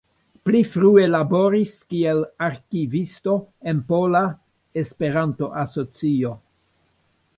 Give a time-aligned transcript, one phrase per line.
[0.49, 3.35] Pli frue laboris kiel arkivisto
[3.73, 4.23] en Pola
[4.85, 6.33] Esperanto-Asocio.